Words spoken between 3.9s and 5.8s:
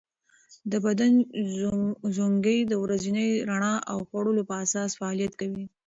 او خوړو په اساس فعالیت کوي.